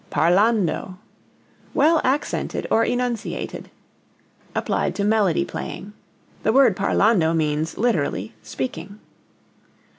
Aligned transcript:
Parlando 0.09 0.97
well 1.75 2.01
accented 2.03 2.65
or 2.71 2.83
enunciated; 2.83 3.69
applied 4.55 4.95
to 4.95 5.03
melody 5.03 5.45
playing. 5.45 5.93
(The 6.41 6.51
word 6.51 6.75
parlando 6.75 7.35
means 7.35 7.77
literally 7.77 8.33
speaking.) 8.41 8.99